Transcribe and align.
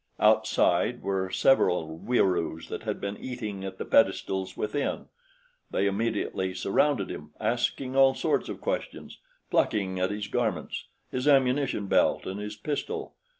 Outside 0.19 1.03
were 1.03 1.29
several 1.29 1.95
Wieroos 1.99 2.69
that 2.69 2.81
had 2.81 2.99
been 2.99 3.17
eating 3.17 3.63
at 3.63 3.77
the 3.77 3.85
pedestals 3.85 4.57
within. 4.57 5.09
They 5.69 5.85
immediately 5.85 6.55
surrounded 6.55 7.11
him, 7.11 7.35
asking 7.39 7.95
all 7.95 8.15
sorts 8.15 8.49
of 8.49 8.59
questions, 8.61 9.19
plucking 9.51 9.99
at 9.99 10.09
his 10.09 10.25
garments, 10.25 10.85
his 11.11 11.27
ammunition 11.27 11.85
belt 11.85 12.25
and 12.25 12.39
his 12.39 12.55
pistol. 12.55 13.13